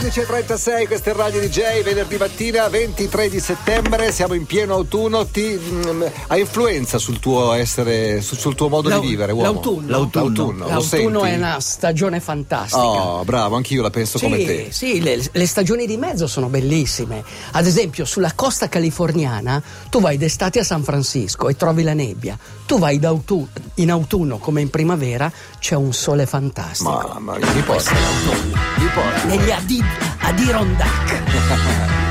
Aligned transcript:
11.36, 0.00 0.86
questo 0.86 1.10
è 1.10 1.12
Radio 1.12 1.40
DJ, 1.40 1.82
venerdì 1.82 2.16
mattina 2.16 2.66
23 2.68 3.28
di 3.28 3.38
settembre, 3.38 4.10
siamo 4.12 4.32
in 4.32 4.46
pieno 4.46 4.72
autunno, 4.72 5.26
ti, 5.26 5.42
mh, 5.42 6.10
ha 6.28 6.38
influenza 6.38 6.96
sul 6.96 7.18
tuo 7.20 7.52
essere, 7.52 8.22
sul, 8.22 8.38
sul 8.38 8.54
tuo 8.54 8.70
modo 8.70 8.88
L'au- 8.88 9.02
di 9.02 9.08
vivere, 9.08 9.32
uomo? 9.32 9.44
l'autunno. 9.52 9.88
L'autunno, 9.90 10.66
L'autunno 10.68 11.20
senti? 11.20 11.34
è 11.34 11.36
una 11.36 11.60
stagione 11.60 12.18
fantastica. 12.18 12.80
Oh, 12.82 13.24
bravo, 13.24 13.56
anch'io 13.56 13.82
la 13.82 13.90
penso 13.90 14.18
come 14.18 14.38
Sì, 14.38 14.46
te. 14.46 14.68
sì, 14.70 15.00
le, 15.02 15.22
le 15.30 15.46
stagioni 15.46 15.86
di 15.86 15.98
mezzo 15.98 16.26
sono 16.26 16.48
bellissime. 16.48 17.22
Ad 17.52 17.66
esempio, 17.66 18.06
sulla 18.06 18.32
costa 18.34 18.70
californiana 18.70 19.62
tu 19.90 20.00
vai 20.00 20.16
d'estate 20.16 20.60
a 20.60 20.64
San 20.64 20.82
Francisco 20.82 21.50
e 21.50 21.56
trovi 21.56 21.82
la 21.82 21.92
nebbia. 21.92 22.38
Tu 22.64 22.78
vai 22.78 22.98
d'autu- 22.98 23.48
in 23.80 23.90
autunno 23.90 24.38
come 24.38 24.60
in 24.60 24.70
primavera, 24.70 25.30
c'è 25.58 25.74
un 25.74 25.92
sole 25.92 26.26
fantastico. 26.26 26.90
Mamma 27.14 27.36
mia, 27.36 27.52
mi 27.52 27.62
porta. 27.62 27.92
Mi 28.76 28.86
porta. 28.94 29.24
Negli 29.24 29.50
Adi- 29.50 29.84
Adirondack. 30.20 31.22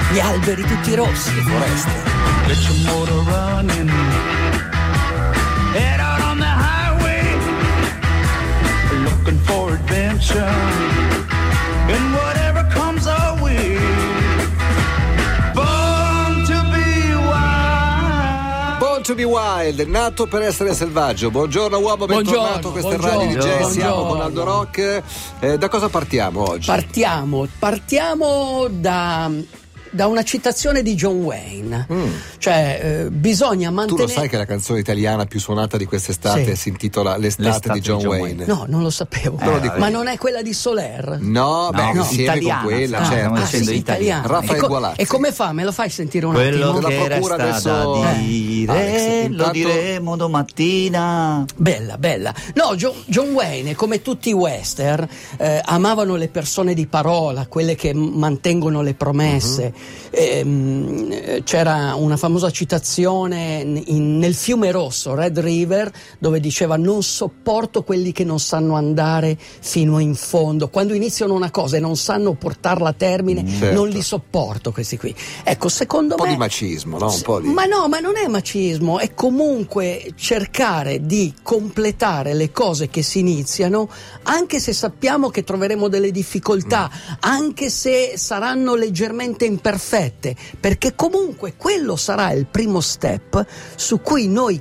Gli 0.11 0.19
alberi 0.19 0.63
tutti 0.63 0.95
rossi. 0.95 1.29
Foreste. 1.31 1.91
Get 2.47 2.57
your 2.57 2.77
motor 2.85 3.23
running. 3.25 3.89
Head 5.73 5.99
out 5.99 6.21
on 6.21 6.37
the 6.39 6.45
highway. 6.45 7.37
Looking 9.03 9.39
for 9.43 9.73
adventure. 9.73 10.51
And 11.91 12.13
whatever 12.13 12.38
to 19.09 19.15
be 19.15 19.23
wild, 19.23 19.79
nato 19.87 20.27
per 20.27 20.43
essere 20.43 20.75
selvaggio. 20.75 21.31
Buongiorno 21.31 21.79
uomo, 21.79 22.05
bentornato. 22.05 22.69
Questo 22.69 22.91
è 22.91 22.97
Radio 22.97 23.39
DJ, 23.39 23.61
siamo 23.63 24.05
con 24.05 24.21
Aldo 24.21 24.43
Rock. 24.43 25.01
Eh, 25.39 25.57
da 25.57 25.67
cosa 25.67 25.89
partiamo 25.89 26.47
oggi? 26.47 26.67
Partiamo, 26.67 27.47
partiamo 27.57 28.67
da, 28.69 29.31
da 29.91 30.07
una 30.07 30.23
citazione 30.23 30.81
di 30.81 30.95
John 30.95 31.21
Wayne. 31.21 31.87
Cioè, 32.37 32.79
eh, 33.05 33.09
bisogna 33.11 33.69
Mm. 33.69 33.73
tu 33.73 33.75
mantenere. 33.75 34.07
lo 34.07 34.19
sai 34.19 34.29
che 34.29 34.37
la 34.37 34.45
canzone 34.45 34.79
italiana 34.79 35.25
più 35.25 35.39
suonata 35.39 35.77
di 35.77 35.85
quest'estate 35.85 36.55
Sì. 36.55 36.55
si 36.55 36.69
intitola 36.69 37.17
L'estate, 37.17 37.49
L'estate 37.49 37.73
di 37.73 37.79
John, 37.81 37.97
di 37.97 38.03
John 38.03 38.11
Wayne. 38.19 38.45
No, 38.45 38.65
non 38.67 38.81
lo 38.81 38.89
sapevo. 38.89 39.37
Te 39.37 39.45
lo 39.45 39.73
Ma 39.77 39.89
non 39.89 40.07
è 40.07 40.17
quella 40.17 40.41
di 40.41 40.53
Soler? 40.53 41.17
No, 41.21 41.69
beh, 41.73 41.93
no, 41.93 41.99
insieme 42.01 42.23
italiana, 42.23 42.61
con 42.61 42.71
quella, 42.71 42.97
ah, 42.97 43.01
certo. 43.01 43.15
stiamo 43.15 43.39
dicendo 43.39 43.71
sì, 43.71 43.75
italiano. 43.77 44.27
Raffaele 44.27 44.57
e, 44.65 44.67
co- 44.67 44.93
e 44.95 45.05
come 45.05 45.31
fa? 45.31 45.51
Me 45.53 45.63
lo 45.63 45.71
fai 45.71 45.89
sentire 45.89 46.25
un 46.25 46.33
Quello 46.33 46.69
attimo? 46.69 46.81
La 46.81 46.89
che 46.89 47.03
procura 47.07 47.35
resta 47.35 47.81
adesso- 47.81 48.03
Eh, 48.05 48.13
dire 48.25 48.71
Alex, 48.71 49.27
lo 49.29 49.49
diremo 49.51 50.15
domattina. 50.15 51.45
Bella, 51.55 51.97
bella. 51.97 52.33
No, 52.55 52.75
Jo- 52.75 52.95
John 53.05 53.31
Wayne, 53.33 53.75
come 53.75 54.01
tutti 54.01 54.29
i 54.29 54.33
western, 54.33 55.07
eh, 55.37 55.61
amavano 55.63 56.15
le 56.15 56.27
persone 56.27 56.73
di 56.73 56.85
parola, 56.87 57.47
quelle 57.47 57.75
che 57.75 57.93
mantengono 57.93 58.81
le 58.81 58.93
promesse. 58.93 59.73
Ehm, 60.11 61.07
eh, 61.11 61.41
c'era 61.43 61.93
una 61.95 62.17
famosa 62.17 62.49
citazione 62.51 63.63
in- 63.85 64.17
nel 64.17 64.33
fiume 64.33 64.71
rosso, 64.71 65.13
Red 65.13 65.39
River, 65.39 65.91
dove 66.17 66.39
diceva 66.39 66.77
non 66.77 67.03
sopporto 67.03 67.83
quelli 67.83 68.11
che 68.11 68.23
non 68.23 68.39
sanno 68.39 68.75
andare 68.75 69.37
fino 69.39 69.99
in 69.99 70.15
fondo. 70.15 70.69
Quando 70.69 70.93
iniziano 70.93 71.33
una 71.33 71.51
cosa 71.51 71.77
e 71.77 71.79
non 71.79 71.95
sanno 71.95 72.33
portarla 72.33 72.89
a 72.89 72.93
termine, 72.93 73.45
Certo. 73.47 73.73
non 73.73 73.87
li 73.89 74.01
sopporto 74.01 74.71
questi 74.71 74.97
qui. 74.97 75.15
Ecco, 75.43 75.69
secondo 75.69 76.15
Un 76.15 76.19
po' 76.19 76.25
me... 76.25 76.31
di 76.31 76.37
macismo, 76.37 76.97
no? 76.97 77.11
Un 77.11 77.21
po' 77.21 77.39
di... 77.39 77.47
Ma 77.49 77.65
no, 77.65 77.87
ma 77.87 77.99
non 77.99 78.17
è 78.17 78.27
macismo, 78.27 78.99
è 78.99 79.13
comunque 79.13 80.11
cercare 80.15 81.05
di 81.05 81.33
completare 81.41 82.33
le 82.33 82.51
cose 82.51 82.89
che 82.89 83.01
si 83.03 83.19
iniziano, 83.19 83.89
anche 84.23 84.59
se 84.59 84.73
sappiamo 84.73 85.29
che 85.29 85.43
troveremo 85.43 85.87
delle 85.87 86.11
difficoltà, 86.11 86.89
anche 87.19 87.69
se 87.69 88.13
saranno 88.15 88.75
leggermente 88.75 89.45
imperfette, 89.45 89.67
perché 90.59 90.95
comunque 90.95 91.53
quello 91.55 91.95
sarà 91.95 92.31
il 92.31 92.45
primo 92.45 92.81
step 92.81 93.45
su 93.75 94.01
cui 94.01 94.27
noi 94.27 94.59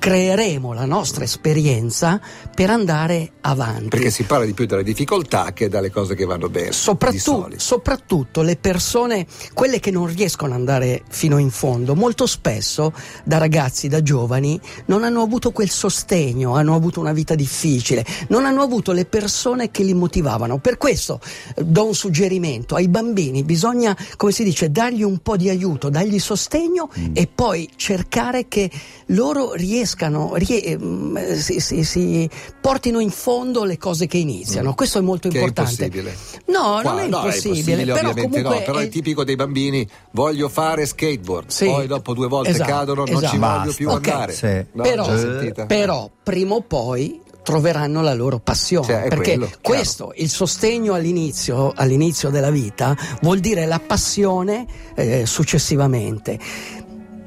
creeremo 0.00 0.72
la 0.72 0.86
nostra 0.86 1.24
esperienza 1.24 2.18
per 2.54 2.70
andare 2.70 3.32
avanti. 3.42 3.88
Perché 3.90 4.10
si 4.10 4.24
parla 4.24 4.46
di 4.46 4.54
più 4.54 4.64
dalle 4.64 4.82
difficoltà 4.82 5.52
che 5.52 5.68
dalle 5.68 5.90
cose 5.90 6.14
che 6.14 6.24
vanno 6.24 6.48
bene. 6.48 6.72
Soprattutto, 6.72 7.50
soprattutto 7.56 8.40
le 8.42 8.56
persone, 8.56 9.26
quelle 9.52 9.78
che 9.78 9.90
non 9.90 10.06
riescono 10.06 10.54
ad 10.54 10.58
andare 10.60 11.02
fino 11.08 11.36
in 11.36 11.50
fondo, 11.50 11.94
molto 11.94 12.26
spesso 12.26 12.92
da 13.24 13.36
ragazzi, 13.36 13.88
da 13.88 14.02
giovani, 14.02 14.58
non 14.86 15.04
hanno 15.04 15.20
avuto 15.20 15.52
quel 15.52 15.68
sostegno, 15.68 16.54
hanno 16.54 16.74
avuto 16.74 16.98
una 16.98 17.12
vita 17.12 17.34
difficile, 17.34 18.04
non 18.28 18.46
hanno 18.46 18.62
avuto 18.62 18.92
le 18.92 19.04
persone 19.04 19.70
che 19.70 19.82
li 19.82 19.94
motivavano. 19.94 20.58
Per 20.58 20.78
questo 20.78 21.20
eh, 21.54 21.62
do 21.62 21.84
un 21.84 21.94
suggerimento 21.94 22.74
ai 22.74 22.88
bambini, 22.88 23.44
bisogna, 23.44 23.96
come 24.16 24.32
si 24.32 24.44
dice, 24.44 24.70
dargli 24.70 25.02
un 25.02 25.18
po' 25.18 25.36
di 25.36 25.50
aiuto, 25.50 25.90
dargli 25.90 26.18
sostegno 26.18 26.88
Mm. 26.98 27.12
e 27.12 27.28
poi 27.32 27.68
cercare 27.76 28.48
che 28.48 28.70
loro 29.06 29.52
riescano, 29.52 29.88
rie- 30.34 30.62
ehm, 30.64 31.34
si, 31.36 31.60
si- 31.60 31.84
si 31.84 32.28
portino 32.60 33.00
in 33.00 33.10
fondo 33.10 33.64
le 33.64 33.78
cose 33.78 34.06
che 34.06 34.18
iniziano. 34.18 34.74
Questo 34.74 34.98
è 34.98 35.00
molto 35.00 35.28
Mm. 35.28 35.30
Che 35.30 35.36
è 35.38 35.40
importante. 35.40 35.84
impossibile. 35.84 36.16
No, 36.46 36.78
Qua- 36.82 36.90
non 36.92 36.98
è 37.00 37.06
no, 37.08 37.16
impossibile, 37.18 37.84
però 37.84 38.08
ovviamente 38.10 38.20
comunque 38.22 38.42
no, 38.42 38.62
però 38.64 38.78
è- 38.78 38.84
è 38.84 38.88
tipico 38.88 39.24
dei 39.24 39.36
bambini, 39.36 39.88
voglio 40.12 40.48
fare 40.48 40.86
skateboard, 40.86 41.48
Sì. 41.50 41.66
poi 41.66 41.86
dopo 41.86 42.14
due 42.14 42.28
volte 42.28 42.50
Esatto, 42.50 42.70
cadono, 42.70 43.04
non 43.04 43.18
ci 43.18 43.24
esatto. 43.24 43.36
voglio 43.38 43.48
Basta. 43.58 43.74
più 43.76 43.88
Ok. 43.90 44.06
andare. 44.08 44.32
Sì. 44.32 44.64
No, 44.72 44.82
però, 44.82 45.66
però 45.66 46.10
prima 46.22 46.54
o 46.54 46.60
poi 46.62 47.20
troveranno 47.42 48.02
la 48.02 48.12
loro 48.12 48.38
passione 48.38 48.86
Cioè, 48.86 49.02
è 49.04 49.08
perché 49.08 49.30
quello, 49.32 49.44
chiaro. 49.46 49.60
questo 49.62 50.12
il 50.16 50.28
sostegno 50.28 50.92
all'inizio, 50.94 51.72
all'inizio 51.74 52.28
della 52.28 52.50
vita 52.50 52.94
vuol 53.22 53.40
dire 53.40 53.64
la 53.66 53.80
passione 53.84 54.66
eh, 54.94 55.24
successivamente 55.26 56.38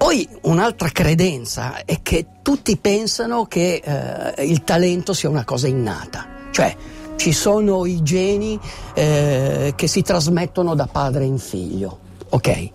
poi 0.03 0.27
un'altra 0.41 0.89
credenza 0.89 1.85
è 1.85 2.01
che 2.01 2.25
tutti 2.41 2.75
pensano 2.75 3.45
che 3.45 3.81
eh, 3.81 4.45
il 4.45 4.65
talento 4.65 5.13
sia 5.13 5.29
una 5.29 5.45
cosa 5.45 5.67
innata 5.67 6.27
cioè 6.51 6.75
ci 7.15 7.31
sono 7.31 7.85
i 7.85 8.03
geni 8.03 8.59
eh, 8.95 9.71
che 9.77 9.87
si 9.87 10.01
trasmettono 10.01 10.75
da 10.75 10.87
padre 10.87 11.23
in 11.23 11.37
figlio 11.37 11.99
ok 12.27 12.69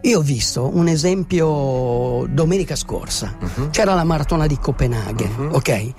io 0.00 0.18
ho 0.18 0.22
visto 0.22 0.70
un 0.70 0.86
esempio 0.86 2.26
domenica 2.28 2.76
scorsa. 2.76 3.34
Mhm. 3.38 3.70
C'era 3.70 3.94
la 3.94 4.04
maratona 4.04 4.46
di 4.46 4.58
Copenaghen, 4.58 5.48
ok? 5.50 5.92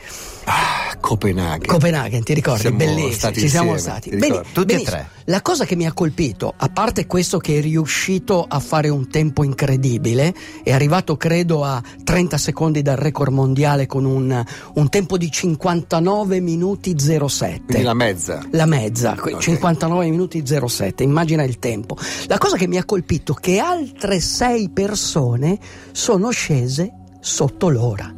Ah, 0.48 0.96
Copenaghen. 1.00 1.66
Copenaghen, 1.68 2.24
ti 2.24 2.34
ricordi? 2.34 2.62
Siamo 2.62 2.78
Bellissimo, 2.78 3.12
stati 3.12 3.40
ci 3.40 3.50
siamo 3.50 3.72
insieme, 3.74 3.98
stati. 3.98 4.10
ti 4.12 4.18
Bene-? 4.18 4.42
Tutti 4.54 4.74
e 4.74 4.82
tre. 4.84 5.10
La 5.26 5.42
cosa 5.42 5.66
che 5.66 5.76
mi 5.76 5.88
ha 5.88 5.94
colpito, 5.94 6.54
a 6.56 6.70
parte 6.70 7.08
questo 7.08 7.40
che 7.40 7.58
è 7.58 7.62
riuscito 7.62 8.46
a 8.48 8.60
fare 8.60 8.90
un 8.90 9.10
tempo 9.10 9.44
incredibile, 9.44 10.34
è 10.64 10.72
arrivato 10.72 11.18
credo 11.18 11.64
a 11.64 11.82
30 12.04 12.38
secondi 12.38 12.82
dal 12.84 12.96
record 12.98 13.34
mondiale 13.34 13.88
con 13.88 14.06
un, 14.06 14.44
un 14.76 14.90
tempo 14.90 15.18
di 15.18 15.32
59 15.32 16.40
minuti 16.42 16.96
07. 16.98 17.64
Quindi 17.66 17.84
la 17.84 17.94
mezza. 17.96 18.44
La 18.52 18.66
mezza, 18.68 19.16
que- 19.16 19.34
Ok. 19.34 19.42
59 19.42 20.10
minuti 20.10 20.44
07, 20.46 21.02
immagina 21.02 21.42
il 21.44 21.58
tempo. 21.58 21.98
La 22.28 22.38
cosa 22.38 22.56
che 22.56 22.68
mi 22.68 22.78
ha 22.78 22.86
colpito 22.86 23.36
è 23.36 23.40
che 23.40 23.58
altre 23.58 24.20
sei 24.20 24.70
persone 24.70 25.58
sono 25.92 26.30
scese 26.30 26.92
sotto 27.20 27.70
l'ora. 27.70 28.14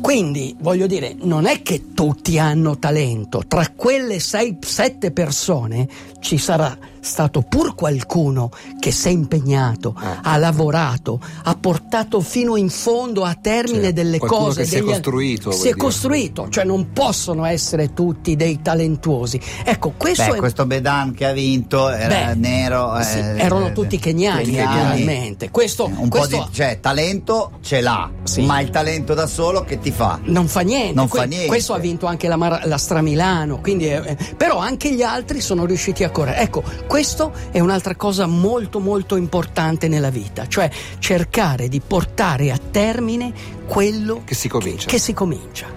Quindi 0.00 0.56
voglio 0.58 0.86
dire, 0.86 1.14
non 1.20 1.46
è 1.46 1.62
che 1.62 1.92
tutti 1.94 2.38
hanno 2.38 2.78
talento, 2.78 3.42
tra 3.46 3.68
quelle 3.74 4.18
sei, 4.18 4.56
sette 4.60 5.10
persone 5.10 5.88
ci 6.20 6.38
sarà 6.38 6.76
stato 7.00 7.42
pur 7.42 7.74
qualcuno 7.74 8.50
che 8.78 8.90
si 8.92 9.08
è 9.08 9.10
impegnato, 9.10 9.94
Ah. 9.96 10.20
ha 10.22 10.36
lavorato, 10.36 11.20
ha 11.44 11.54
portato 11.56 12.20
fino 12.20 12.56
in 12.56 12.68
fondo 12.70 13.24
a 13.24 13.36
termine 13.40 13.84
Cioè, 13.84 13.92
delle 13.92 14.18
cose. 14.18 14.62
che 14.62 14.66
si 14.68 14.76
è 14.76 14.82
costruito, 14.82 15.50
Si 15.50 15.60
è 15.60 15.64
dire. 15.72 15.76
costruito, 15.76 16.48
cioè 16.48 16.64
non 16.64 16.92
possono 16.92 17.44
essere 17.44 17.92
tutti 17.94 18.36
dei 18.36 18.60
talentuosi. 18.62 19.40
Ecco, 19.64 19.92
questo 19.96 20.30
Beh, 20.30 20.36
è 20.36 20.38
questo 20.38 20.66
Bedan 20.66 21.12
che 21.14 21.26
ha 21.26 21.32
vinto 21.32 21.88
era 21.88 22.32
Beh, 22.32 22.34
nero. 22.34 22.96
sì, 23.02 23.18
eh, 23.18 23.38
erano 23.38 23.72
tutti 23.72 23.98
keniani, 23.98 24.44
keniani. 24.44 24.74
naturalmente. 24.74 25.50
Questo, 25.50 25.86
Un 25.86 26.08
questo 26.08 26.36
po' 26.38 26.44
di, 26.48 26.54
cioè, 26.54 26.78
talento 26.80 27.52
ce 27.62 27.80
l'ha, 27.80 28.10
Sì. 28.22 28.42
ma 28.42 28.60
il 28.60 28.70
talento 28.70 29.14
da 29.14 29.26
solo 29.26 29.64
che 29.64 29.78
ti 29.78 29.90
fa? 29.90 30.18
non 30.24 30.46
fa 30.48 30.60
niente. 30.60 30.94
Non 30.94 31.08
fa 31.08 31.24
niente. 31.24 31.46
Questo 31.46 31.72
ha 31.74 31.78
vinto 31.78 32.06
anche 32.06 32.28
la, 32.28 32.36
Mar- 32.36 32.66
la 32.66 32.78
Stramilano, 32.78 33.60
quindi, 33.60 33.88
eh, 33.88 34.02
eh, 34.04 34.16
però 34.36 34.58
anche 34.58 34.92
gli 34.92 35.02
altri 35.02 35.40
sono 35.40 35.64
riusciti 35.64 36.04
a 36.04 36.10
correre. 36.10 36.38
Ecco, 36.40 36.62
questo 36.90 37.32
è 37.52 37.60
un'altra 37.60 37.94
cosa 37.94 38.26
molto 38.26 38.80
molto 38.80 39.14
importante 39.14 39.86
nella 39.86 40.10
vita, 40.10 40.48
cioè 40.48 40.68
cercare 40.98 41.68
di 41.68 41.78
portare 41.78 42.50
a 42.50 42.58
termine 42.58 43.32
quello 43.68 44.22
Che 44.24 44.34
si 44.34 44.48
comincia. 44.48 44.88
che 44.88 44.98
si 44.98 45.12
comincia. 45.12 45.68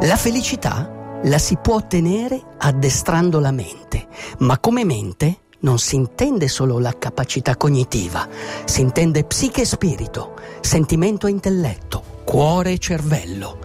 La 0.00 0.16
felicità 0.16 1.20
la 1.24 1.36
si 1.36 1.58
può 1.60 1.74
ottenere 1.74 2.40
addestrando 2.56 3.38
la 3.40 3.50
mente, 3.50 4.06
ma 4.38 4.58
come 4.58 4.86
mente 4.86 5.40
non 5.58 5.78
si 5.78 5.96
intende 5.96 6.48
solo 6.48 6.78
la 6.78 6.96
capacità 6.96 7.56
cognitiva, 7.56 8.26
si 8.64 8.80
intende 8.80 9.24
psiche 9.24 9.60
e 9.60 9.66
spirito, 9.66 10.32
sentimento 10.62 11.26
e 11.26 11.30
intelletto, 11.30 12.02
cuore 12.24 12.72
e 12.72 12.78
cervello. 12.78 13.58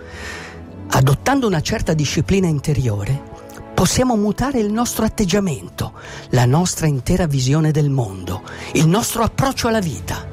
Adottando 0.89 1.47
una 1.47 1.62
certa 1.62 1.94
disciplina 1.94 2.47
interiore, 2.47 3.35
possiamo 3.77 4.15
mutare 4.15 4.57
il 4.57 4.71
nostro 4.71 5.06
atteggiamento, 5.06 5.94
la 6.29 6.47
nostra 6.47 6.88
intera 6.88 7.27
visione 7.27 7.69
del 7.69 7.91
mondo, 7.91 8.41
il 8.74 8.88
nostro 8.88 9.21
approccio 9.21 9.68
alla 9.68 9.79
vita. 9.79 10.27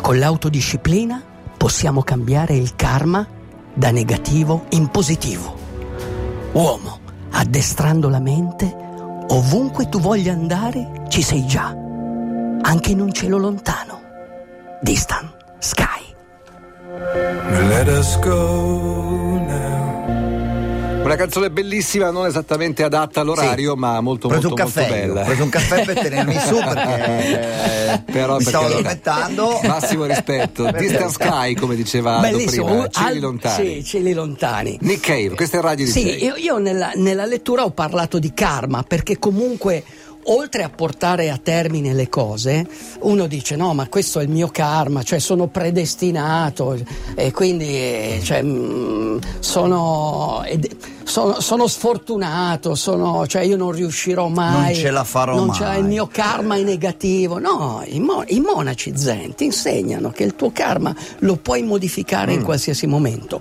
Con 0.00 0.18
l'autodisciplina 0.18 1.22
possiamo 1.58 2.02
cambiare 2.02 2.54
il 2.54 2.74
karma 2.74 3.28
da 3.74 3.90
negativo 3.90 4.64
in 4.70 4.88
positivo. 4.88 5.54
Uomo, 6.52 7.00
addestrando 7.32 8.08
la 8.08 8.20
mente, 8.20 8.74
ovunque 9.28 9.90
tu 9.90 10.00
voglia 10.00 10.32
andare, 10.32 11.04
ci 11.08 11.20
sei 11.20 11.46
già, 11.46 11.66
anche 11.66 12.92
in 12.92 13.00
un 13.00 13.12
cielo 13.12 13.36
lontano. 13.36 14.00
Distant 14.80 15.34
Sky. 15.58 16.14
Let 17.68 17.88
us 17.88 18.18
go. 18.20 19.35
Una 21.06 21.14
canzone 21.14 21.50
bellissima, 21.50 22.10
non 22.10 22.26
esattamente 22.26 22.82
adatta 22.82 23.20
all'orario, 23.20 23.74
Sì. 23.74 23.78
ma 23.78 24.00
molto 24.00 24.28
molto 24.28 24.52
caffè, 24.54 24.80
molto 24.80 24.94
bella. 24.96 25.20
ho 25.20 25.24
preso 25.24 25.42
un 25.44 25.48
caffè 25.48 25.84
per 25.84 26.00
tenermi 26.00 26.36
su 26.40 26.56
perché 26.58 28.02
Però 28.10 28.36
mi 28.36 28.42
per 28.42 28.46
stavo 28.48 28.66
addormentando. 28.66 29.60
Massimo 29.66 30.04
rispetto. 30.04 30.68
Distant. 30.72 31.10
Sky, 31.12 31.54
come 31.54 31.76
diceva 31.76 32.16
Aldo 32.16 32.36
Bellissimo, 32.36 32.66
prima, 32.66 32.88
cieli 32.88 33.08
al- 33.08 33.20
lontani. 33.20 33.74
Sì, 33.74 33.84
cieli 33.84 34.12
lontani. 34.12 34.78
Nick 34.80 35.06
Cave, 35.06 35.34
questa 35.36 35.58
è 35.58 35.60
Radio 35.60 35.84
DJ. 35.86 35.90
Sì, 35.90 36.24
io, 36.24 36.34
io 36.34 36.58
nella, 36.58 36.90
nella 36.96 37.24
lettura 37.24 37.62
ho 37.64 37.70
parlato 37.70 38.18
di 38.18 38.34
karma 38.34 38.82
perché 38.82 39.18
comunque 39.20 39.84
oltre 40.28 40.64
a 40.64 40.70
portare 40.70 41.30
a 41.30 41.38
termine 41.40 41.92
le 41.92 42.08
cose, 42.08 42.66
uno 43.02 43.28
dice 43.28 43.54
no, 43.54 43.74
ma 43.74 43.86
questo 43.88 44.18
è 44.18 44.24
il 44.24 44.28
mio 44.28 44.48
karma, 44.48 45.04
cioè 45.04 45.20
sono 45.20 45.46
predestinato 45.46 46.76
e 47.14 47.30
quindi 47.30 47.68
eh, 47.76 48.20
cioè, 48.24 48.42
mm, 48.42 49.18
sono, 49.38 50.42
sono, 51.06 51.40
sono 51.40 51.66
sfortunato, 51.66 52.74
sono, 52.74 53.26
cioè 53.26 53.42
io 53.42 53.56
non 53.56 53.70
riuscirò 53.70 54.28
mai. 54.28 54.72
Non 54.72 54.74
ce 54.74 54.90
la 54.90 55.04
farò 55.04 55.36
non 55.36 55.46
mai. 55.58 55.78
il 55.78 55.84
mio 55.86 56.06
karma 56.10 56.56
è 56.56 56.62
negativo. 56.62 57.38
No, 57.38 57.82
i, 57.86 58.00
mo- 58.00 58.24
i 58.26 58.40
monaci 58.40 58.92
zen 58.96 59.34
ti 59.34 59.44
insegnano 59.44 60.10
che 60.10 60.24
il 60.24 60.34
tuo 60.34 60.50
karma 60.52 60.94
lo 61.20 61.36
puoi 61.36 61.62
modificare 61.62 62.32
Mm. 62.32 62.38
in 62.38 62.42
qualsiasi 62.44 62.86
momento. 62.86 63.40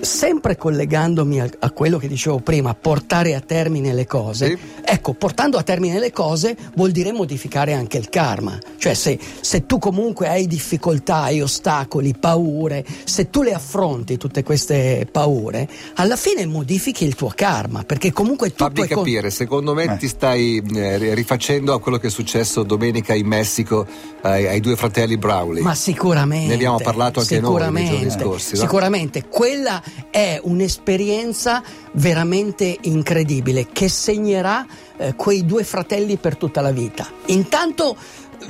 Sempre 0.00 0.56
collegandomi 0.56 1.40
a, 1.40 1.48
a 1.60 1.70
quello 1.70 1.98
che 1.98 2.08
dicevo 2.08 2.38
prima, 2.38 2.74
portare 2.74 3.34
a 3.34 3.40
termine 3.40 3.92
le 3.92 4.06
cose, 4.06 4.46
Sì. 4.48 4.58
ecco, 4.84 5.12
portando 5.12 5.58
a 5.58 5.62
termine 5.62 5.98
le 6.00 6.12
cose 6.12 6.56
vuol 6.74 6.90
dire 6.92 7.12
modificare 7.12 7.72
anche 7.72 7.98
il 7.98 8.08
karma. 8.08 8.58
Cioè, 8.78 8.94
se, 8.94 9.18
se 9.40 9.66
tu 9.66 9.78
comunque 9.78 10.28
hai 10.28 10.46
difficoltà, 10.46 11.22
hai 11.22 11.40
ostacoli, 11.40 12.14
paure, 12.18 12.84
se 13.04 13.28
tu 13.30 13.42
le 13.42 13.52
affronti 13.52 14.16
tutte 14.16 14.42
queste 14.42 15.06
paure, 15.10 15.68
alla 15.96 16.16
fine 16.16 16.46
modifichi 16.46 16.74
il 17.04 17.14
tuo 17.14 17.32
karma, 17.34 17.82
perché 17.84 18.12
comunque 18.12 18.50
tutto 18.50 18.64
Fammi 18.64 18.80
è 18.82 18.88
con- 18.88 19.04
capire, 19.04 19.30
secondo 19.30 19.74
me 19.74 19.84
Eh. 19.84 19.96
ti 19.96 20.08
stai 20.08 20.62
eh, 20.74 21.14
rifacendo 21.14 21.72
a 21.72 21.80
quello 21.80 21.98
che 21.98 22.08
è 22.08 22.10
successo 22.10 22.62
domenica 22.62 23.14
in 23.14 23.26
Messico 23.26 23.86
ai, 24.22 24.46
ai 24.46 24.60
due 24.60 24.76
fratelli 24.76 25.16
Brownlee. 25.16 25.62
Ma 25.62 25.74
sicuramente. 25.74 26.48
Ne 26.48 26.54
abbiamo 26.54 26.78
parlato 26.78 27.20
anche 27.20 27.40
noi 27.40 27.70
nei 27.72 27.88
giorni 27.88 28.10
scorsi, 28.10 28.54
no? 28.54 28.60
Sicuramente, 28.60 29.26
quella 29.28 29.82
è 30.10 30.40
un'esperienza 30.42 31.62
veramente 31.92 32.76
incredibile 32.82 33.66
che 33.72 33.88
segnerà 33.88 34.66
eh, 34.98 35.14
quei 35.14 35.44
due 35.44 35.64
fratelli 35.64 36.16
per 36.16 36.36
tutta 36.36 36.60
la 36.60 36.70
vita. 36.70 37.06
Intanto 37.26 37.96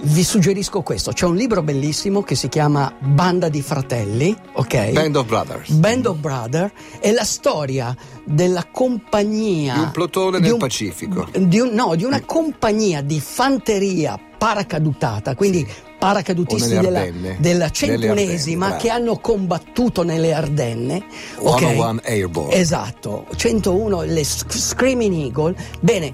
vi 0.02 0.22
suggerisco 0.24 0.82
questo, 0.82 1.12
c'è 1.12 1.26
un 1.26 1.36
libro 1.36 1.62
bellissimo 1.62 2.22
che 2.22 2.34
si 2.34 2.48
chiama 2.48 2.92
Banda 2.98 3.48
di 3.48 3.62
fratelli, 3.62 4.36
ok? 4.54 4.90
Band 4.92 5.16
of 5.16 5.26
Brothers. 5.26 5.70
Band 5.70 6.06
of 6.06 6.16
Brother 6.18 6.72
è 7.00 7.10
la 7.12 7.24
storia 7.24 7.94
della 8.24 8.66
compagnia 8.70 9.74
Di 9.74 9.80
un 9.80 9.90
plotone 9.92 10.38
nel 10.38 10.52
un- 10.52 10.58
Pacifico. 10.58 11.26
di 11.38 11.60
un- 11.60 11.70
no, 11.72 11.94
di 11.94 12.04
una 12.04 12.20
compagnia 12.24 13.00
di 13.02 13.20
fanteria 13.20 14.18
paracadutata, 14.38 15.34
quindi 15.34 15.66
paracadutisti 15.98 16.76
O 16.76 16.80
nelle 16.82 17.10
della, 17.12 17.34
della 17.38 17.70
centunesima 17.70 18.66
Ardenne, 18.66 18.82
che 18.82 18.90
hanno 18.90 19.18
combattuto 19.18 20.02
nelle 20.02 20.32
Ardenne. 20.34 21.02
ok? 21.38 21.58
101 21.58 22.00
Airborne. 22.04 22.54
Esatto, 22.54 23.26
101 23.34 24.02
le 24.02 24.22
Sc- 24.24 24.52
Screaming 24.56 25.14
Eagle. 25.14 25.54
Bene, 25.80 26.12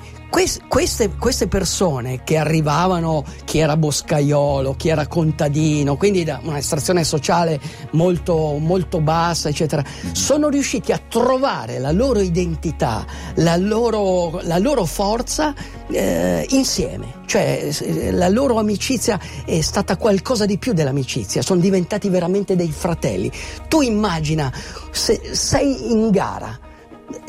queste, 0.69 1.11
queste 1.19 1.47
persone 1.47 2.25
che 2.25 2.39
arrivavano, 2.39 3.23
chi 3.45 3.59
era 3.59 3.77
boscaiolo, 3.77 4.75
chi 4.77 4.89
era 4.89 5.07
contadino, 5.07 5.99
quindi 5.99 6.25
da 6.25 6.41
un'estrazione 6.43 7.05
sociale 7.05 7.61
molto, 7.91 8.57
molto 8.59 9.03
bassa, 9.03 9.51
eccetera, 9.51 9.85
sono 10.13 10.49
riusciti 10.49 10.91
a 10.91 10.99
trovare 11.07 11.79
la 11.79 11.93
loro 11.93 12.21
identità, 12.21 13.05
la 13.37 13.57
loro, 13.57 14.41
la 14.45 14.57
loro 14.57 14.87
forza 14.87 15.53
eh, 15.91 16.47
insieme. 16.49 17.21
Cioè 17.27 17.71
la 18.13 18.29
loro 18.29 18.59
amicizia 18.59 19.21
è 19.45 19.61
stata 19.61 19.99
qualcosa 19.99 20.47
di 20.47 20.57
più 20.57 20.73
dell'amicizia, 20.73 21.43
sono 21.43 21.61
diventati 21.61 22.09
veramente 22.09 22.57
dei 22.57 22.73
fratelli. 22.73 23.31
Tu 23.69 23.83
immagina, 23.83 24.51
se 24.91 25.21
sei 25.33 25.93
in 25.93 26.11
gara, 26.11 26.59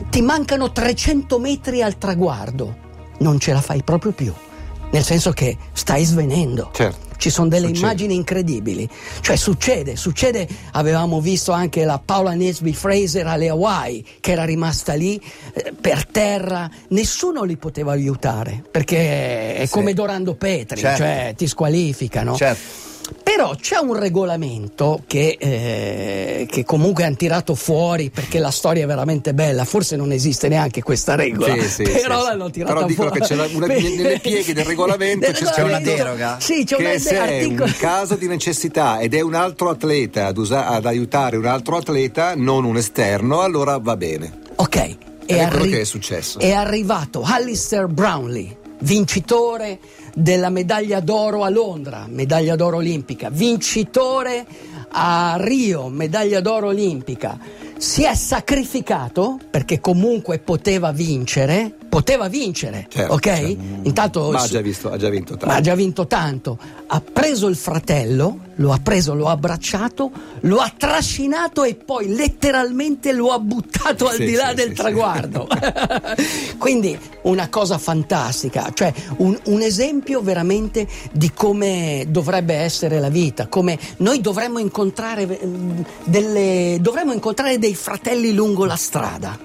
ti 0.10 0.22
mancano 0.22 0.72
300 0.72 1.38
metri 1.38 1.82
al 1.82 1.98
traguardo, 1.98 2.83
non 3.24 3.40
ce 3.40 3.54
la 3.54 3.62
fai 3.62 3.82
proprio 3.82 4.12
più, 4.12 4.32
nel 4.92 5.04
senso 5.04 5.32
che 5.32 5.58
stai 5.74 6.04
svenendo. 6.04 6.70
Certo. 6.74 7.12
Ci 7.16 7.30
sono 7.30 7.48
delle 7.48 7.68
Succede. 7.68 7.86
immagini 7.86 8.16
incredibili, 8.16 8.90
cioè 9.22 9.38
succede, 9.38 9.96
succede, 9.96 10.46
avevamo 10.74 11.22
visto 11.22 11.54
anche 11.54 11.86
la 11.86 11.98
Paola 12.04 12.34
Nesby 12.34 12.74
Fraser 12.74 13.26
alle 13.28 13.48
Hawaii 13.48 14.06
che 14.20 14.32
era 14.34 14.44
rimasta 14.44 14.94
lì 14.94 15.22
eh, 15.54 15.72
per 15.80 16.06
terra, 16.06 16.70
nessuno 16.90 17.44
li 17.44 17.56
poteva 17.56 17.94
aiutare 17.94 18.62
perché 18.70 19.56
è 19.56 19.66
Sì. 19.66 19.72
come 19.72 19.94
Dorando 19.94 20.36
Petri, 20.36 20.80
Certo. 20.82 20.98
cioè 20.98 21.34
ti 21.38 21.48
squalificano. 21.48 22.36
Certo. 22.36 22.92
Però 23.22 23.56
c'è 23.56 23.78
un 23.78 23.94
regolamento 23.98 25.04
che, 25.08 25.38
eh, 25.40 26.48
che 26.50 26.64
comunque 26.66 27.04
hanno 27.04 27.16
tirato 27.16 27.56
fuori 27.56 28.10
perché 28.10 28.40
la 28.40 28.52
storia 28.52 28.84
è 28.84 28.86
veramente 28.88 29.34
bella, 29.34 29.66
forse 29.66 29.96
non 29.96 30.12
esiste 30.12 30.48
neanche 30.48 30.82
questa 30.82 31.16
regola, 31.16 31.54
Sì, 31.62 31.70
sì, 31.70 31.84
però 31.84 32.20
sì, 32.22 32.26
l'hanno 32.28 32.50
tirata 32.50 32.74
Però 32.74 32.86
dicono 32.86 33.10
fuori. 33.10 33.26
che 33.26 33.34
una- 33.56 33.66
nelle 33.68 34.20
pieghe 34.24 34.54
del 34.54 34.66
regolamento 34.66 35.32
c'è 35.32 35.46
C'è 35.46 35.62
una 35.62 35.80
deroga? 35.80 36.38
Sì, 36.40 36.64
c'è 36.64 36.76
che 36.76 37.00
se 37.00 37.10
è 37.16 37.18
articolo- 37.18 37.66
un 37.66 37.76
caso 37.78 38.16
di 38.16 38.28
necessità 38.28 39.00
ed 39.00 39.14
è 39.14 39.22
un 39.22 39.34
altro 39.36 39.70
atleta 39.70 40.28
ad, 40.28 40.38
usa- 40.38 40.68
ad 40.68 40.86
aiutare 40.86 41.38
un 41.38 41.46
altro 41.46 41.78
atleta, 41.78 42.34
non 42.36 42.64
un 42.66 42.78
esterno, 42.78 43.42
allora 43.42 43.78
va 43.78 43.96
bene. 43.98 44.40
Ok, 44.56 44.96
è 45.26 45.48
quello 45.48 45.66
che 45.66 45.82
è 45.82 45.84
successo. 45.86 46.40
È 46.40 46.52
arrivato 46.52 47.24
Alistair 47.26 47.88
Brownlee, 47.88 48.58
vincitore 48.84 49.80
della 50.14 50.50
medaglia 50.50 51.00
d'oro 51.00 51.44
a 51.44 51.50
Londra, 51.50 52.06
medaglia 52.08 52.56
d'oro 52.56 52.78
olimpica, 52.78 53.30
vincitore 53.30 54.46
a 54.96 55.36
Rio, 55.40 55.88
medaglia 55.90 56.40
d'oro 56.40 56.68
olimpica. 56.68 57.38
Si 57.78 58.04
è 58.04 58.14
sacrificato 58.16 59.40
perché 59.50 59.80
comunque 59.82 60.40
poteva 60.40 60.92
vincere, 60.92 61.74
poteva 61.90 62.28
vincere, 62.30 62.86
Certo, 62.90 63.14
ok? 63.14 63.22
certo. 63.22 63.58
Intanto 63.84 64.32
Ma 64.32 64.42
ha 64.42 64.48
già, 64.48 64.62
visto, 64.62 64.90
ha 64.92 64.98
già 64.98 65.10
vinto 65.10 65.32
tanto. 65.32 65.46
ma 65.48 65.56
ha 65.56 65.62
già 65.62 65.76
vinto 65.76 66.08
tanto. 66.08 66.58
Ha 66.88 67.02
preso 67.02 67.48
il 67.48 67.56
fratello, 67.56 68.38
lo 68.56 68.72
ha 68.72 68.80
preso, 68.82 69.14
lo 69.16 69.28
ha 69.28 69.32
abbracciato, 69.32 70.12
lo 70.42 70.58
ha 70.58 70.72
trascinato 70.78 71.64
e 71.64 71.76
poi 71.76 72.14
letteralmente 72.16 73.12
lo 73.12 73.32
ha 73.32 73.40
buttato 73.40 74.08
al 74.08 74.16
Sì, 74.16 74.26
di 74.26 74.34
là 74.34 74.50
sì, 74.50 74.56
del 74.56 74.68
sì, 74.70 74.74
traguardo. 74.76 75.48
Quindi 76.58 76.98
una 77.24 77.50
cosa 77.50 77.78
fantastica, 77.78 78.72
cioè 78.74 78.94
un, 79.18 79.38
un 79.46 79.62
esempio 79.62 80.22
veramente 80.22 80.88
di 81.12 81.32
come 81.34 82.06
dovrebbe 82.08 82.54
essere 82.56 83.00
la 83.00 83.10
vita, 83.10 83.48
come 83.48 83.78
noi 83.98 84.22
dovremmo 84.22 84.60
incontrare, 84.60 84.83
eh, 85.40 85.50
delle, 86.04 86.78
dovremmo 86.80 87.14
incontrare 87.14 87.58
dei 87.60 87.76
fratelli 87.76 88.34
lungo 88.34 88.66
la 88.66 88.76
strada. 88.76 89.38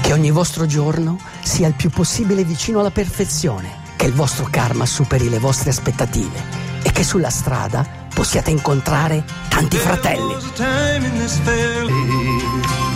Che 0.00 0.12
ogni 0.12 0.30
vostro 0.30 0.66
giorno 0.66 1.18
sia 1.42 1.66
il 1.66 1.74
più 1.74 1.90
possibile 1.90 2.44
vicino 2.44 2.80
alla 2.80 2.90
perfezione, 2.90 3.68
che 3.96 4.06
il 4.06 4.12
vostro 4.12 4.46
karma 4.50 4.86
superi 4.86 5.28
le 5.28 5.38
vostre 5.38 5.70
aspettative 5.70 6.64
e 6.82 6.92
che 6.92 7.02
sulla 7.02 7.30
strada 7.30 8.04
possiate 8.14 8.50
incontrare 8.50 9.24
tanti 9.48 9.76
fratelli. 9.76 10.34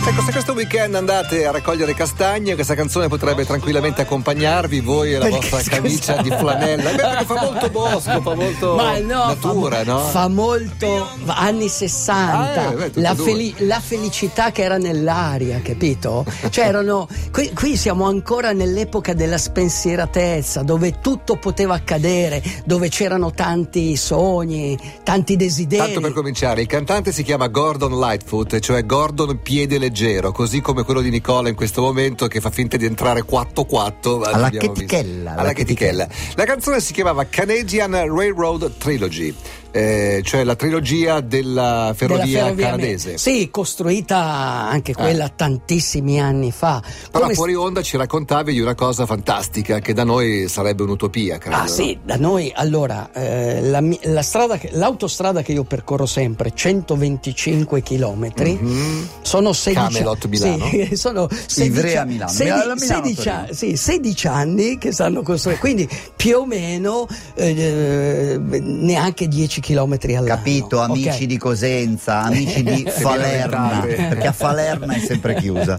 Ecco, 0.03 0.23
se 0.23 0.31
questo 0.31 0.53
weekend 0.53 0.95
andate 0.95 1.45
a 1.45 1.51
raccogliere 1.51 1.93
castagne, 1.93 2.55
questa 2.55 2.73
canzone 2.73 3.07
potrebbe 3.07 3.45
tranquillamente 3.45 4.01
accompagnarvi, 4.01 4.79
voi 4.81 5.13
e 5.13 5.17
la 5.19 5.25
Perché, 5.27 5.49
vostra 5.49 5.75
camicia 5.75 6.15
scusa? 6.17 6.21
di 6.23 6.29
flanella. 6.31 6.89
Beh, 6.89 6.95
perché 6.95 7.25
fa 7.25 7.41
molto 7.41 7.69
bosco, 7.69 8.21
fa 8.21 8.33
molto 8.35 8.75
Ma 8.75 8.97
no, 8.97 9.25
natura, 9.27 9.77
fa, 9.77 9.83
no? 9.83 9.99
fa 9.99 10.27
molto 10.27 11.07
anni 11.27 11.69
60, 11.69 12.67
Ah, 12.67 12.71
eh, 12.71 12.75
beh, 12.89 12.91
la, 12.99 13.13
feli- 13.15 13.53
la 13.59 13.79
felicità 13.79 14.51
che 14.51 14.63
era 14.63 14.77
nell'aria, 14.77 15.61
capito? 15.63 16.25
Cioè 16.49 16.65
erano, 16.65 17.07
qui, 17.31 17.51
qui 17.53 17.77
siamo 17.77 18.05
ancora 18.07 18.53
nell'epoca 18.53 19.13
della 19.13 19.37
spensieratezza, 19.37 20.63
dove 20.63 20.99
tutto 20.99 21.37
poteva 21.37 21.75
accadere, 21.75 22.41
dove 22.65 22.89
c'erano 22.89 23.31
tanti 23.31 23.95
sogni, 23.95 24.77
tanti 25.03 25.35
desideri. 25.37 25.83
Tanto 25.83 25.99
per 26.01 26.13
cominciare, 26.13 26.61
il 26.61 26.67
cantante 26.67 27.11
si 27.13 27.21
chiama 27.23 27.47
Gordon 27.47 27.97
Lightfoot, 27.99 28.59
cioè 28.59 28.83
Gordon 28.85 29.39
Piede 29.41 29.75
Leggero. 29.77 29.89
Leggero, 29.91 30.31
così 30.31 30.61
come 30.61 30.83
quello 30.83 31.01
di 31.01 31.09
Nicola 31.09 31.49
in 31.49 31.55
questo 31.55 31.81
momento 31.81 32.27
che 32.27 32.39
fa 32.39 32.49
finta 32.49 32.77
di 32.77 32.85
entrare 32.85 33.23
4-4. 33.23 34.19
ma 34.19 34.29
Alla 34.29 34.49
chetichella, 34.49 35.35
alla 35.35 35.51
chetichella. 35.51 36.07
La 36.35 36.45
canzone 36.45 36.79
si 36.79 36.93
chiamava 36.93 37.25
Canadian 37.25 37.91
Railroad 37.91 38.77
Trilogy, 38.77 39.35
eh, 39.71 40.21
cioè 40.23 40.43
la 40.43 40.55
trilogia 40.55 41.21
della 41.21 41.93
ferrovia, 41.95 42.23
della 42.25 42.39
ferrovia 42.43 42.65
canadese. 42.65 43.17
Sì, 43.17 43.49
costruita 43.49 44.17
anche 44.17 44.93
quella 44.93 45.29
tantissimi 45.29 46.19
anni 46.19 46.51
fa. 46.51 46.81
Però 47.11 47.23
Come 47.23 47.33
fuori 47.35 47.55
onda 47.55 47.81
ci 47.81 47.97
raccontavi 47.97 48.53
di 48.53 48.59
una 48.59 48.75
cosa 48.75 49.05
fantastica 49.05 49.79
che 49.79 49.93
da 49.93 50.03
noi 50.03 50.47
sarebbe 50.47 50.83
un'utopia, 50.83 51.37
credo. 51.37 51.55
Ah 51.55 51.67
sì, 51.67 51.97
da 52.03 52.17
noi 52.17 52.51
allora 52.53 53.11
eh, 53.13 53.61
la, 53.61 53.81
la 54.03 54.21
strada 54.21 54.57
che- 54.57 54.69
l'autostrada 54.73 55.41
che 55.41 55.51
io 55.53 55.63
percorro 55.63 56.05
sempre, 56.05 56.51
125 56.53 57.81
km, 57.81 58.29
Mhm. 58.41 59.07
sono 59.21 59.53
16 59.53 59.93
Camelot, 59.93 60.25
Milano? 60.27 60.65
Sì, 60.69 60.95
sono 60.97 61.27
16, 61.29 61.61
Ivrea, 61.63 62.05
Milano. 62.05 62.29
16 62.31 62.43
Milano, 62.53 62.73
Milano, 62.73 63.03
16 63.03 63.15
Torino. 63.15 63.45
a- 63.49 63.53
sì, 63.53 63.75
16 63.77 64.27
anni 64.27 64.77
che 64.77 64.91
stanno 64.91 65.21
costruendo, 65.21 65.61
quindi 65.61 65.87
più 66.15 66.37
o 66.39 66.45
meno 66.45 67.07
eh, 67.35 68.37
neanche 68.39 69.27
10 69.27 69.60
km 69.61 69.97
all'anno. 70.09 70.25
Capito, 70.25 70.79
amici 70.81 71.25
di 71.27 71.37
Cosenza, 71.37 72.21
amici 72.23 72.61
di 72.63 72.83
Falerna, 72.91 73.79
perché 73.85 74.27
a 74.27 74.31
Falerna 74.33 74.93
è 74.95 74.99
sempre 74.99 75.35
chiusa. 75.35 75.75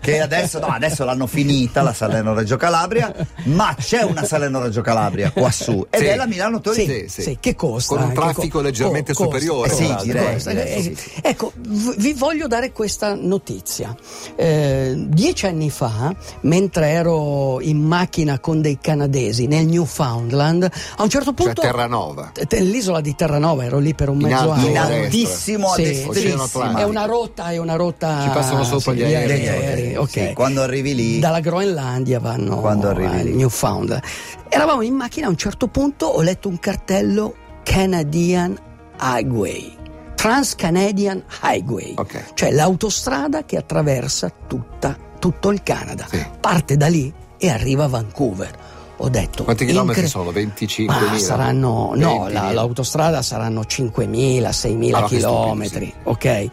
Che 0.00 0.20
adesso, 0.20 0.58
no, 0.60 0.66
adesso 0.68 1.04
l'hanno 1.04 1.26
finita 1.26 1.82
la 1.82 1.92
Salerno-Reggio 1.92 2.56
Calabria, 2.56 3.12
ma 3.44 3.74
c'è 3.78 4.02
una 4.02 4.24
Salerno-Reggio 4.24 4.80
Calabria 4.80 5.30
qua 5.32 5.50
su 5.50 5.86
ed 5.90 6.00
Sì. 6.00 6.06
è 6.06 6.16
la 6.16 6.26
Milano-Torino. 6.26 6.92
Sì, 6.92 7.00
Sì, 7.08 7.08
sì, 7.08 7.22
sì. 7.22 7.36
che 7.40 7.54
costa? 7.54 7.94
Con 7.96 8.02
un 8.04 8.08
che 8.10 8.14
traffico 8.14 8.60
leggermente 8.60 9.12
costa, 9.12 9.24
superiore, 9.38 9.68
costa, 9.68 9.98
Sì, 9.98 10.04
direi, 10.06 10.36
direi, 10.38 10.76
Eh, 10.78 10.82
sì, 10.82 10.94
sì. 10.94 11.10
Ecco, 11.22 11.52
vi 11.56 12.12
voglio 12.14 12.46
dare 12.46 12.70
questa 12.72 13.14
notizia. 13.14 13.94
Eh, 14.36 14.94
dieci 15.08 15.46
anni 15.46 15.70
fa, 15.70 16.14
mentre 16.42 16.88
ero 16.90 17.60
in 17.60 17.80
macchina 17.82 18.38
con 18.38 18.60
dei 18.60 18.78
canadesi 18.80 19.46
nel 19.46 19.66
Newfoundland, 19.66 20.62
a 20.96 21.02
un 21.02 21.08
certo 21.08 21.32
Cioè 21.36 21.44
punto... 21.46 21.60
Terranova. 21.62 22.30
te- 22.32 22.46
Nell'isola 22.64 23.00
di 23.00 23.10
Terranova 23.14 23.23
ero 23.62 23.78
lì 23.78 23.94
per 23.94 24.08
un 24.08 24.20
In 24.20 24.28
mezzo 24.28 24.44
In 24.44 24.50
anno. 24.50 24.62
destra. 24.66 24.82
altissimo 25.02 25.70
a 25.70 25.74
Sì. 25.74 26.76
È 26.76 26.82
una 26.82 27.04
rotta, 27.04 27.50
è 27.50 27.56
una 27.58 27.76
rotta. 27.76 28.22
Ci 28.22 28.28
passano 28.30 28.64
sopra 28.64 28.92
sì, 28.92 28.98
gli 28.98 29.02
aerei. 29.04 29.40
gli 29.40 29.46
aerei, 29.48 29.96
ok. 29.96 30.08
Sì, 30.08 30.30
quando 30.34 30.62
arrivi 30.62 30.94
lì 30.94 31.18
Dalla 31.18 31.40
Groenlandia 31.40 32.20
vanno 32.20 32.58
Quando 32.60 32.88
arrivi 32.88 33.16
al 33.18 33.24
lì. 33.24 33.34
Newfoundland. 33.36 34.02
Eravamo 34.48 34.82
in 34.82 34.94
macchina, 34.94 35.26
a 35.26 35.30
un 35.30 35.36
certo 35.36 35.68
punto 35.68 36.06
ho 36.06 36.20
letto 36.22 36.48
un 36.48 36.58
cartello 36.58 37.34
Canadian 37.62 38.56
Highway. 39.00 39.76
Trans-Canadian 40.14 41.22
Highway, 41.42 41.92
Ok. 41.96 42.32
cioè 42.34 42.50
l'autostrada 42.50 43.44
che 43.44 43.56
attraversa 43.56 44.32
tutta- 44.46 44.96
tutto 45.18 45.50
il 45.50 45.62
Canada. 45.62 46.06
Sì. 46.10 46.24
Parte 46.40 46.76
da 46.76 46.86
lì 46.86 47.12
e 47.38 47.50
arriva 47.50 47.84
a 47.84 47.88
Vancouver. 47.88 48.50
Ho 48.98 49.08
detto 49.08 49.42
Quanti 49.42 49.66
chilometri 49.66 50.02
incre- 50.04 50.08
sono? 50.08 50.30
25.000? 50.30 50.84
ma 50.86 51.18
saranno, 51.18 51.92
no, 51.96 52.26
20.000. 52.28 52.32
la- 52.32 52.52
l'autostrada 52.52 53.22
saranno 53.22 53.62
5.000, 53.62 54.50
6.000 54.52 54.96
Ah, 54.96 55.04
chilometri, 55.04 55.92
ok? 56.04 56.24
E, 56.24 56.50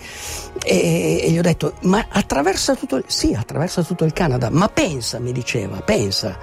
e 0.63 1.29
gli 1.31 1.37
ho 1.37 1.41
detto, 1.43 1.73
ma 1.81 2.05
attraversa 2.09 2.75
tutto 2.75 2.95
il, 2.97 3.03
sì, 3.07 3.33
attraversa 3.33 3.83
tutto 3.83 4.05
il 4.05 4.13
Canada, 4.13 4.49
ma 4.49 4.67
pensa, 4.69 5.19
mi 5.19 5.31
diceva, 5.31 5.81
pensa, 5.81 6.37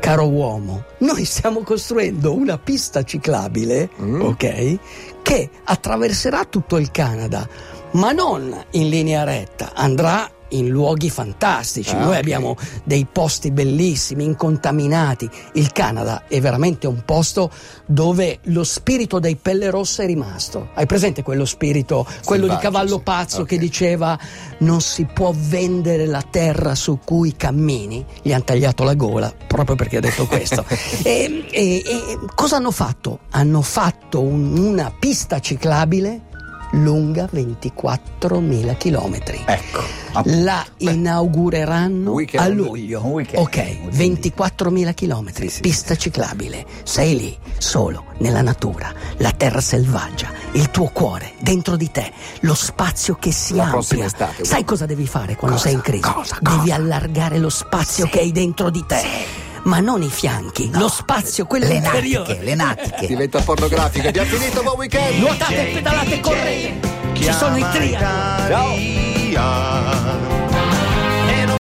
caro 0.00 0.26
uomo, 0.28 0.84
noi 0.98 1.24
stiamo 1.24 1.60
costruendo 1.60 2.34
una 2.34 2.58
pista 2.58 3.04
ciclabile, 3.04 3.90
Mm. 4.02 4.20
ok? 4.22 4.78
Che 5.22 5.50
attraverserà 5.64 6.44
tutto 6.44 6.76
il 6.78 6.90
Canada, 6.90 7.48
ma 7.92 8.10
non 8.12 8.52
in 8.72 8.88
linea 8.88 9.22
retta, 9.24 9.70
andrà 9.74 10.28
in 10.56 10.68
luoghi 10.68 11.10
fantastici. 11.10 11.94
Ah, 11.94 11.98
Noi 12.04 12.16
abbiamo 12.16 12.56
dei 12.84 13.06
posti 13.10 13.50
bellissimi, 13.50 14.24
incontaminati. 14.24 15.28
Il 15.54 15.72
Canada 15.72 16.24
è 16.28 16.40
veramente 16.40 16.86
un 16.86 17.02
posto 17.04 17.50
dove 17.86 18.38
lo 18.44 18.64
spirito 18.64 19.18
dei 19.18 19.36
pelle 19.36 19.70
rosse 19.70 20.04
è 20.04 20.06
rimasto. 20.06 20.68
Hai 20.74 20.86
presente 20.86 21.22
quello 21.22 21.44
spirito, 21.44 22.06
quello 22.24 22.44
di 22.44 22.50
Selvaggio, 22.52 22.70
cavallo 22.70 22.96
sì. 22.96 23.02
pazzo 23.02 23.40
Ok. 23.42 23.46
che 23.48 23.58
diceva 23.58 24.18
non 24.58 24.80
si 24.80 25.04
può 25.04 25.32
vendere 25.36 26.06
la 26.06 26.22
terra 26.28 26.74
su 26.74 26.98
cui 27.04 27.34
cammini? 27.36 28.04
Gli 28.22 28.32
hanno 28.32 28.44
tagliato 28.44 28.84
la 28.84 28.94
gola 28.94 29.32
proprio 29.46 29.76
perché 29.76 29.98
ha 29.98 30.00
detto 30.00 30.26
questo. 30.26 30.64
e, 31.02 31.44
e- 31.50 31.82
e 31.84 32.18
cosa 32.34 32.56
hanno 32.56 32.70
fatto? 32.70 33.20
Hanno 33.30 33.62
fatto 33.62 34.20
un- 34.20 34.56
una 34.58 34.92
pista 34.98 35.40
ciclabile 35.40 36.32
lunga 36.74 37.28
24.000 37.32 38.76
chilometri. 38.76 39.40
Ecco. 39.46 39.82
La 40.24 40.64
inaugureranno 40.78 42.12
Weekend. 42.12 42.44
a 42.44 42.48
luglio. 42.48 43.00
Weekend. 43.00 43.42
Ok, 43.44 43.76
Un 43.84 43.88
24.000 43.90 44.94
chilometri, 44.94 45.48
Sì, 45.48 45.54
sì, 45.56 45.60
pista 45.62 45.96
ciclabile. 45.96 46.64
Sei 46.84 47.16
lì, 47.16 47.36
solo, 47.58 48.04
nella 48.18 48.42
natura, 48.42 48.92
la 49.18 49.32
terra 49.32 49.60
selvaggia, 49.60 50.30
il 50.52 50.70
tuo 50.70 50.88
cuore, 50.88 51.32
dentro 51.40 51.76
di 51.76 51.90
te, 51.90 52.12
lo 52.40 52.54
spazio 52.54 53.14
che 53.16 53.32
si 53.32 53.54
La 53.54 53.70
amplia. 53.70 54.04
estate, 54.06 54.44
Sai 54.44 54.64
cosa 54.64 54.86
devi 54.86 55.06
fare 55.06 55.36
quando 55.36 55.56
Cosa? 55.56 55.68
sei 55.68 55.76
in 55.76 55.82
crisi? 55.82 56.02
Cosa? 56.10 56.38
Devi 56.40 56.56
Cosa? 56.58 56.74
allargare 56.74 57.38
lo 57.38 57.48
spazio 57.50 58.06
che 58.06 58.20
hai 58.20 58.32
dentro 58.32 58.70
di 58.70 58.84
te. 58.86 59.43
Ma 59.64 59.80
non 59.80 60.02
i 60.02 60.10
fianchi, 60.10 60.70
lo 60.72 60.88
spazio, 60.88 61.46
quello 61.46 61.66
Le 61.66 61.80
natiche, 61.80 62.38
le 62.42 62.54
natiche. 62.54 63.06
Diventa 63.06 63.40
pornografica. 63.40 64.08
Abbiamo 64.08 64.28
finito, 64.28 64.62
buon 64.62 64.76
weekend! 64.76 65.18
Nuotate, 65.20 65.70
pedalate, 65.72 66.20
correte. 66.20 66.92
Ci 67.14 67.32
sono 67.32 67.56
i 67.56 67.64
triathlon. 67.72 69.32
Ciao. 69.32 70.33